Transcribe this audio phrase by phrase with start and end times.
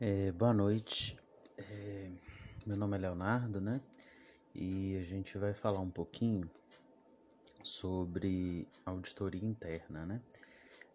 [0.00, 1.18] É, boa noite,
[1.56, 2.08] é,
[2.64, 3.80] meu nome é Leonardo, né?
[4.54, 6.48] E a gente vai falar um pouquinho
[7.64, 10.22] sobre auditoria interna, né?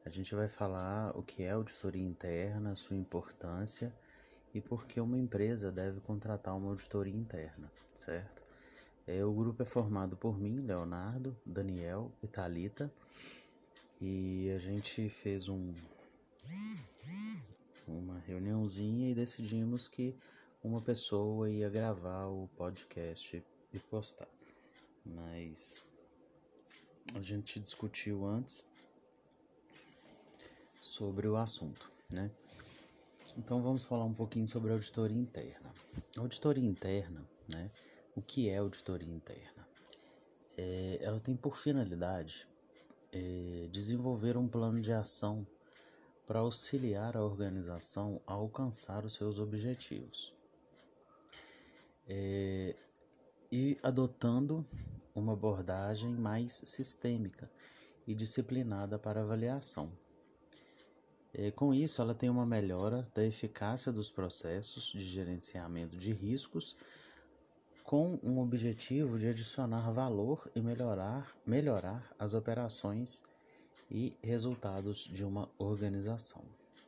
[0.05, 3.93] A gente vai falar o que é auditoria interna, sua importância
[4.54, 8.41] e por que uma empresa deve contratar uma auditoria interna, certo?
[9.05, 12.89] É, o grupo é formado por mim, Leonardo, Daniel e Talita,
[13.99, 15.73] e a gente fez um
[17.88, 20.16] uma reuniãozinha e decidimos que
[20.64, 24.28] uma pessoa ia gravar o podcast e postar.
[25.06, 25.88] Mas
[27.14, 28.66] a gente discutiu antes
[30.80, 32.32] sobre o assunto, né?
[33.38, 35.73] Então vamos falar um pouquinho sobre a auditoria interna.
[36.18, 37.72] A auditoria interna, né?
[38.16, 39.68] O que é auditoria interna?
[40.56, 42.48] É, ela tem por finalidade
[43.12, 45.45] é, desenvolver um plano de ação
[46.26, 50.34] para auxiliar a organização a alcançar os seus objetivos.
[52.08, 52.75] É,
[53.52, 54.66] e adotando
[55.14, 57.50] uma abordagem mais sistêmica
[58.08, 59.92] e disciplinada para avaliação.
[61.34, 66.78] É, com isso, ela tem uma melhora da eficácia dos processos de gerenciamento de riscos,
[67.84, 73.23] com um objetivo de adicionar valor e melhorar, melhorar as operações
[73.94, 76.44] e resultados de uma organização,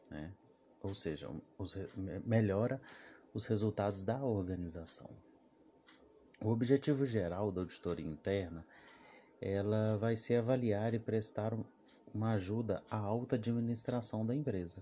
[0.10, 0.34] né?
[0.82, 1.78] ou seja, os,
[2.26, 2.82] melhora
[3.32, 5.10] os resultados da organização.
[6.42, 8.66] O objetivo geral da auditoria interna
[9.40, 11.54] ela vai ser avaliar e prestar
[12.14, 14.82] uma ajuda à alta administração da empresa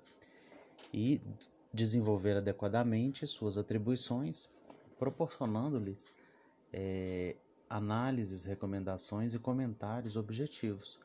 [0.93, 1.19] e
[1.73, 4.49] desenvolver adequadamente suas atribuições,
[4.97, 6.13] proporcionando-lhes
[6.71, 7.35] é,
[7.69, 10.99] análises, recomendações e comentários objetivos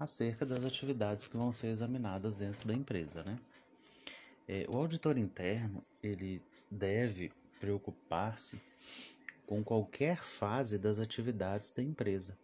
[0.00, 3.38] acerca das atividades que vão ser examinadas dentro da empresa, né?
[4.48, 8.58] É, o auditor interno ele deve preocupar-se
[9.46, 12.38] com qualquer fase das atividades da empresa,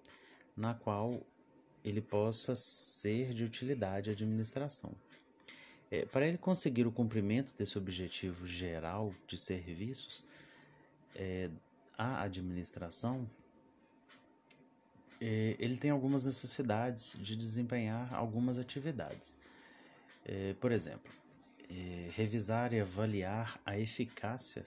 [0.55, 1.23] na qual
[1.83, 4.93] ele possa ser de utilidade à administração.
[5.91, 10.27] É, para ele conseguir o cumprimento desse objetivo geral de serviços
[11.15, 11.49] é,
[11.97, 13.29] à administração,
[15.21, 19.37] ele tem algumas necessidades de desempenhar algumas atividades.
[20.25, 21.13] É, por exemplo,
[21.71, 24.67] é, revisar e avaliar a eficácia,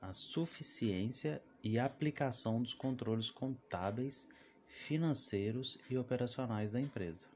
[0.00, 4.28] a suficiência e aplicação dos controles contábeis,
[4.66, 7.26] financeiros e operacionais da empresa.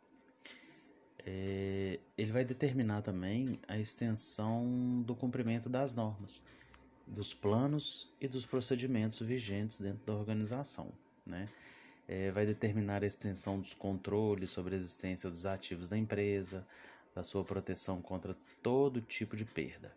[1.26, 6.42] Ele vai determinar também a extensão do cumprimento das normas,
[7.06, 10.92] dos planos e dos procedimentos vigentes dentro da organização,
[11.24, 11.48] né?
[12.06, 16.66] É, vai determinar a extensão dos controles sobre a existência dos ativos da empresa,
[17.14, 19.92] da sua proteção contra todo tipo de perda.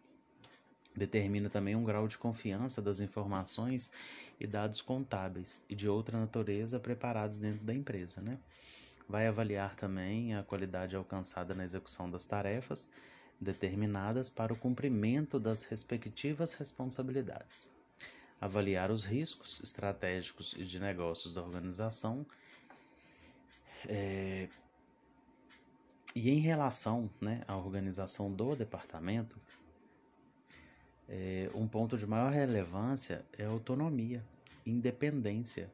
[0.95, 3.91] Determina também um grau de confiança das informações
[4.39, 8.21] e dados contábeis e de outra natureza preparados dentro da empresa.
[8.21, 8.39] Né?
[9.07, 12.89] Vai avaliar também a qualidade alcançada na execução das tarefas
[13.39, 17.69] determinadas para o cumprimento das respectivas responsabilidades
[18.39, 22.25] avaliar os riscos estratégicos e de negócios da organização.
[23.87, 24.47] É,
[26.15, 29.39] e em relação né, à organização do departamento,
[31.09, 34.23] é, um ponto de maior relevância é a autonomia,
[34.65, 35.71] independência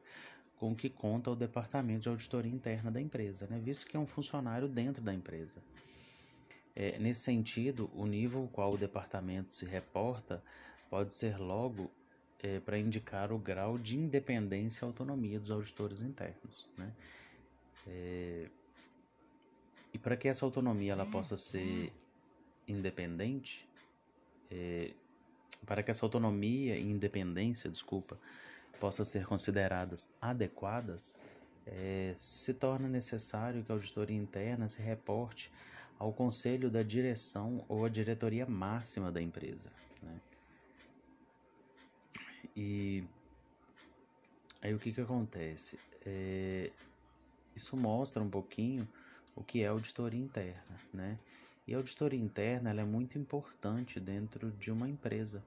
[0.56, 4.06] com que conta o departamento de auditoria interna da empresa, né, visto que é um
[4.06, 5.60] funcionário dentro da empresa.
[6.76, 10.42] É, nesse sentido, o nível qual o departamento se reporta
[10.90, 11.90] pode ser logo
[12.44, 16.68] é, para indicar o grau de independência e autonomia dos auditores internos.
[16.76, 16.92] Né?
[17.86, 18.48] É,
[19.94, 21.90] e para que essa autonomia ela possa ser
[22.68, 23.66] independente,
[24.50, 24.90] é,
[25.64, 28.18] para que essa autonomia e independência, desculpa,
[28.78, 31.16] possa ser consideradas adequadas,
[31.66, 35.50] é, se torna necessário que a auditoria interna se reporte
[35.98, 39.70] ao conselho da direção ou à diretoria máxima da empresa.
[40.02, 40.20] Né?
[42.56, 43.04] E
[44.62, 45.78] aí o que que acontece?
[46.04, 46.70] É,
[47.54, 48.86] isso mostra um pouquinho
[49.34, 51.18] o que é auditoria interna, né?
[51.66, 55.42] E auditoria interna ela é muito importante dentro de uma empresa,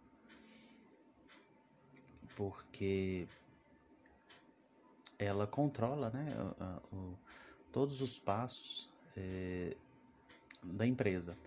[2.35, 3.27] porque
[5.19, 6.27] ela controla, né,
[7.71, 9.75] todos os passos é,
[10.63, 11.37] da empresa.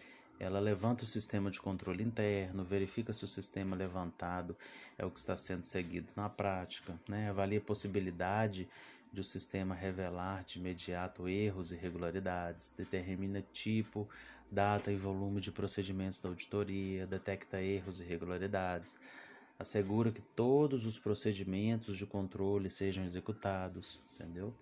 [0.41, 4.57] Ela levanta o sistema de controle interno, verifica se o sistema levantado
[4.97, 7.29] é o que está sendo seguido na prática, né?
[7.29, 8.67] avalia a possibilidade
[9.13, 14.09] de o sistema revelar de imediato erros e irregularidades, determina tipo,
[14.51, 18.99] data e volume de procedimentos da auditoria, detecta erros e irregularidades,
[19.59, 24.55] assegura que todos os procedimentos de controle sejam executados, entendeu?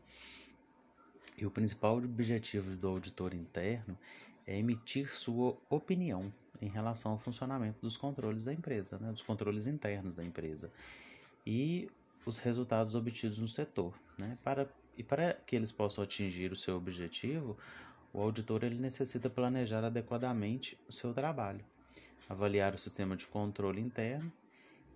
[1.37, 3.97] E o principal objetivo do auditor interno
[4.49, 9.67] é emitir sua opinião em relação ao funcionamento dos controles da empresa, né, dos controles
[9.67, 10.73] internos da empresa
[11.47, 11.91] e
[12.25, 13.93] os resultados obtidos no setor.
[14.17, 14.39] Né?
[14.43, 14.67] Para,
[14.97, 17.59] e para que eles possam atingir o seu objetivo,
[18.11, 21.65] o auditor ele necessita planejar adequadamente o seu trabalho,
[22.27, 24.33] avaliar o sistema de controle interno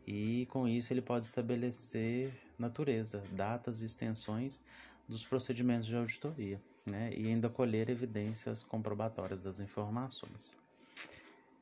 [0.07, 4.63] e, com isso, ele pode estabelecer natureza, datas e extensões
[5.07, 7.13] dos procedimentos de auditoria né?
[7.17, 10.59] e ainda colher evidências comprobatórias das informações.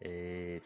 [0.00, 0.60] É...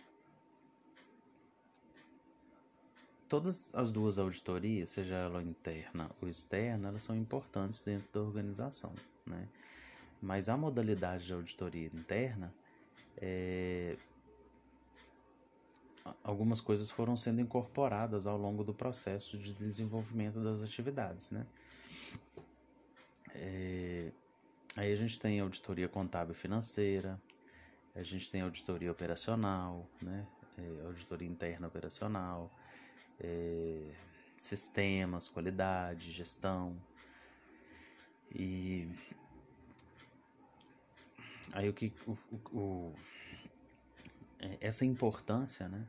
[3.29, 8.93] Todas as duas auditorias, seja ela interna ou externa, elas são importantes dentro da organização,
[9.27, 9.49] né?
[10.23, 12.55] Mas a modalidade de auditoria interna,
[13.17, 13.97] é...
[16.23, 21.45] algumas coisas foram sendo incorporadas ao longo do processo de desenvolvimento das atividades, né?
[24.77, 27.21] Aí a gente tem auditoria contábil financeira,
[27.95, 30.27] a gente tem auditoria operacional, né?
[30.59, 32.53] É, auditoria interna operacional,
[33.21, 33.93] é,
[34.37, 36.77] sistemas, qualidade, gestão.
[38.35, 38.89] E
[41.53, 42.95] aí o que o, o, o
[44.41, 45.87] é, essa importância, né?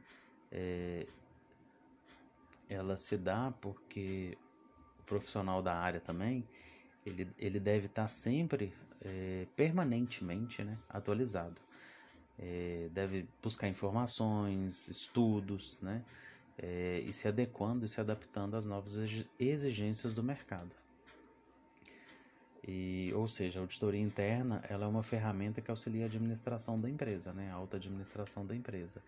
[0.51, 1.07] É,
[2.69, 4.37] ela se dá porque
[4.99, 6.47] o profissional da área também
[7.05, 11.61] ele, ele deve estar sempre é, permanentemente né, atualizado
[12.37, 16.03] é, deve buscar informações, estudos, né?
[16.57, 18.93] É, e se adequando e se adaptando às novas
[19.37, 20.71] exigências do mercado.
[22.65, 26.89] E, ou seja, a auditoria interna ela é uma ferramenta que auxilia a administração da
[26.89, 27.51] empresa, né?
[27.51, 29.03] a alta administração da empresa,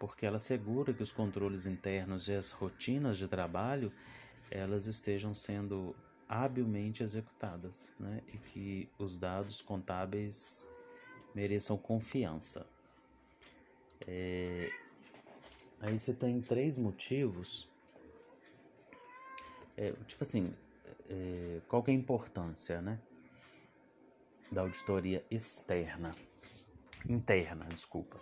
[0.00, 3.92] porque ela assegura que os controles internos e as rotinas de trabalho
[4.50, 5.94] elas estejam sendo
[6.30, 8.22] habilmente executadas né?
[8.28, 10.70] e que os dados contábeis
[11.34, 12.64] mereçam confiança.
[14.06, 14.70] É,
[15.80, 17.68] aí você tem três motivos.
[19.76, 20.54] É, tipo assim,
[21.08, 23.00] é, qual é a importância, né?
[24.52, 26.14] Da auditoria externa,
[27.08, 28.20] interna, desculpa,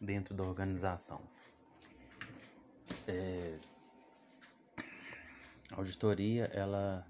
[0.00, 1.22] dentro da organização.
[3.06, 3.56] É,
[5.70, 7.06] a auditoria, ela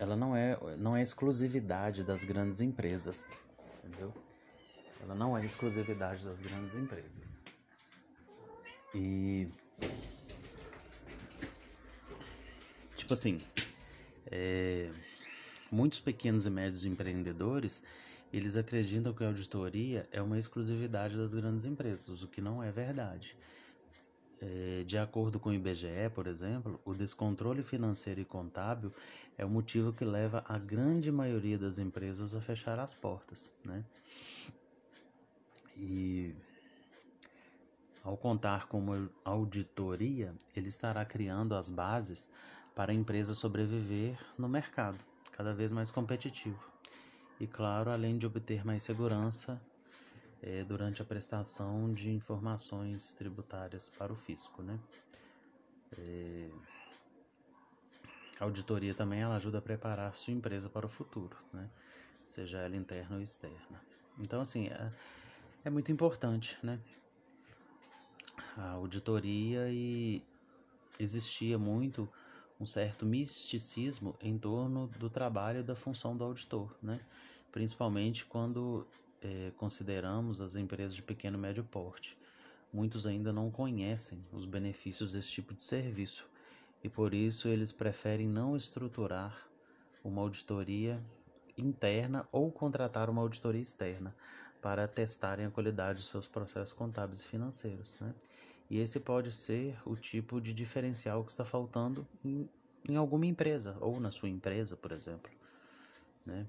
[0.00, 3.24] ela não é, não é exclusividade das grandes empresas,
[3.84, 4.12] entendeu?
[5.02, 7.38] Ela não é exclusividade das grandes empresas.
[8.94, 9.48] E
[12.96, 13.42] tipo assim,
[14.26, 14.90] é,
[15.70, 17.82] muitos pequenos e médios empreendedores
[18.32, 22.70] eles acreditam que a auditoria é uma exclusividade das grandes empresas, o que não é
[22.72, 23.36] verdade.
[24.42, 28.90] É, de acordo com o IBGE, por exemplo, o descontrole financeiro e contábil
[29.36, 33.84] é o motivo que leva a grande maioria das empresas a fechar as portas, né?
[35.76, 36.34] E
[38.02, 42.30] ao contar com uma auditoria, ele estará criando as bases
[42.74, 44.98] para a empresa sobreviver no mercado,
[45.32, 46.58] cada vez mais competitivo.
[47.38, 49.60] E claro, além de obter mais segurança
[50.42, 54.78] é, durante a prestação de informações tributárias para o fisco, né?
[55.98, 56.50] É,
[58.38, 61.68] a auditoria também ela ajuda a preparar sua empresa para o futuro, né?
[62.26, 63.82] Seja ela interna ou externa.
[64.18, 64.92] Então, assim, é,
[65.64, 66.80] é muito importante, né?
[68.56, 70.24] A auditoria e
[70.98, 72.08] existia muito
[72.58, 77.00] um certo misticismo em torno do trabalho e da função do auditor, né?
[77.50, 78.86] Principalmente quando
[79.22, 82.16] é, consideramos as empresas de pequeno e médio porte.
[82.72, 86.28] Muitos ainda não conhecem os benefícios desse tipo de serviço
[86.82, 89.46] e por isso eles preferem não estruturar
[90.02, 91.02] uma auditoria
[91.56, 94.14] interna ou contratar uma auditoria externa
[94.62, 97.96] para testarem a qualidade dos seus processos contábeis e financeiros.
[98.00, 98.14] Né?
[98.68, 102.48] E esse pode ser o tipo de diferencial que está faltando em,
[102.88, 105.30] em alguma empresa, ou na sua empresa, por exemplo.
[106.24, 106.46] Né?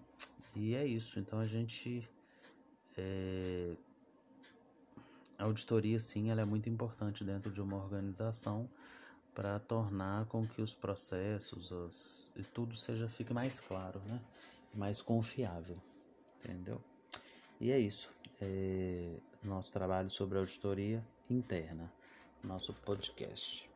[0.56, 1.20] E é isso.
[1.20, 2.08] Então a gente
[2.98, 3.76] é,
[5.38, 8.70] a auditoria, sim, ela é muito importante dentro de uma organização
[9.34, 14.22] para tornar com que os processos os, e tudo seja fique mais claro, né?
[14.74, 15.78] mais confiável,
[16.38, 16.82] entendeu?
[17.60, 18.10] E é isso.
[18.42, 21.92] É, nosso trabalho sobre auditoria interna,
[22.44, 23.71] nosso podcast.